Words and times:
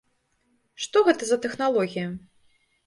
Што 0.85 0.97
гэта 1.11 1.23
за 1.31 1.41
тэхналогія? 1.45 2.07